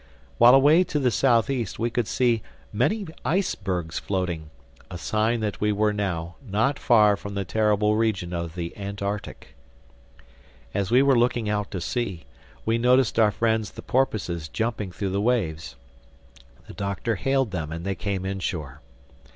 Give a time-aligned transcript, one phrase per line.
[0.39, 2.41] While away to the Southeast we could see
[2.73, 8.55] many icebergs floating—a sign that we were now not far from the terrible region of
[8.55, 9.49] the Antarctic.
[10.73, 12.25] As we were looking out to sea,
[12.65, 15.75] we noticed our friends the porpoises jumping through the waves.
[16.65, 18.81] The Doctor hailed them and they came inshore.